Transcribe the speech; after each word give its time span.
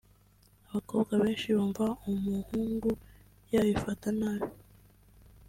Abakobwa 0.69 1.11
benshi 1.23 1.47
bumva 1.55 1.85
umuhungu 2.11 2.89
yabifata 3.53 4.07
nabi 4.19 4.49